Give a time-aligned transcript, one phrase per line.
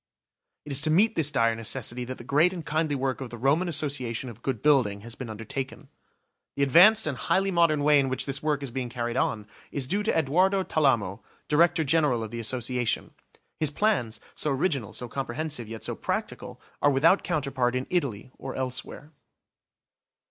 [0.65, 3.37] It is to meet this dire necessity that the great and kindly work of the
[3.37, 5.89] Roman Association of Good Building has been undertaken.
[6.55, 9.87] The advanced and highly modern way in which this work is being carried on is
[9.87, 13.13] due to Edoardo Talamo, Director General of the Association.
[13.59, 18.55] His plans, so original, so comprehensive, yet so practical, are without counterpart in Italy or
[18.55, 19.11] elsewhere.